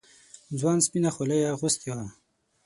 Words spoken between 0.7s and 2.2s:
سپينه خولۍ اغوستې وه.